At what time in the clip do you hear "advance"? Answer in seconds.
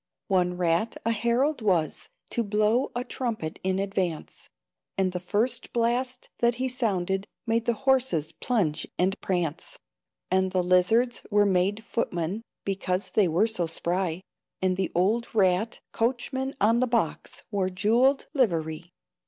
3.77-4.49